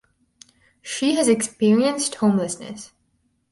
She 0.81 1.13
has 1.13 1.27
experienced 1.27 2.15
homelessness. 2.15 2.91